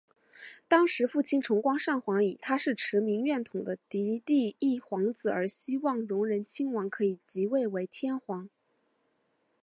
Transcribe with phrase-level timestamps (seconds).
[0.67, 8.49] 当时父亲崇光上皇以他是持明院统的嫡第一皇子而希望荣仁亲王可以即位为天皇。